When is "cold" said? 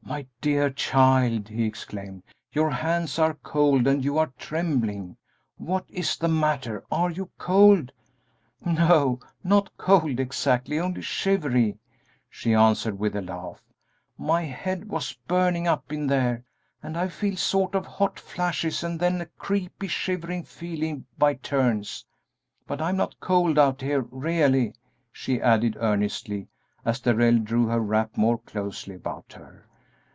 3.34-3.86, 7.36-7.92, 9.76-10.18, 23.20-23.58